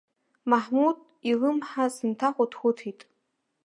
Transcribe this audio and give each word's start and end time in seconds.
Маҳмуҭ 0.49 0.97
илымҳа 1.31 1.85
сынҭахәыҭхәыҭит. 1.95 2.99